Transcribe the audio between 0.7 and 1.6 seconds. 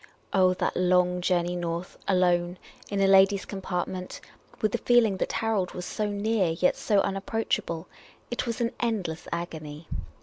long journey